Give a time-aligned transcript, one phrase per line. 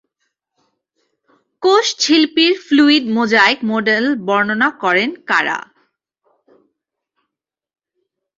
[1.63, 5.59] কোষঝিল্পির fluid mosaic model বর্ণনা করেন কারা?